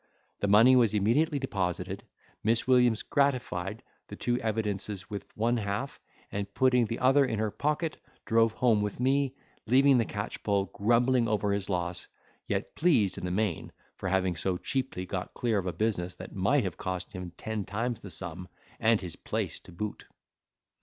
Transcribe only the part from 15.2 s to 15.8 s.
clear of a